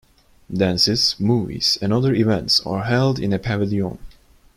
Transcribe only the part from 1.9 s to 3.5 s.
other events are held in a